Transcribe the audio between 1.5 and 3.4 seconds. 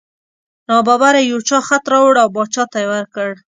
خط راوړ او باچا ته یې ورکړ.